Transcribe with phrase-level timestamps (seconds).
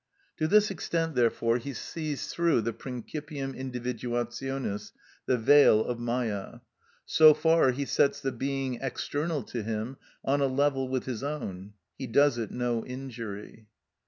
[0.37, 4.93] To this extent, therefore, he sees through the principium individuationis,
[5.27, 6.61] the veil of Mâyâ;
[7.05, 12.07] so far he sets the being external to him on a level with his own—he
[12.07, 13.67] does it no injury.